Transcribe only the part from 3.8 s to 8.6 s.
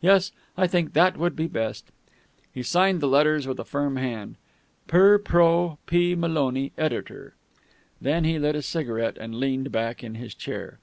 hand, "per pro P. Maloney, editor." Then he lit